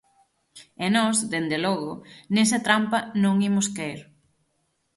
[0.85, 1.91] E nós, dende logo,
[2.33, 4.01] nesa trampa non imos caer.